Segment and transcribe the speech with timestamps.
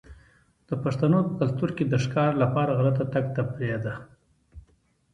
[0.67, 3.93] د پښتنو په کلتور کې د ښکار لپاره غره ته تګ تفریح ده.